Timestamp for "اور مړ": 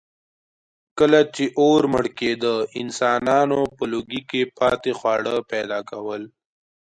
1.59-2.05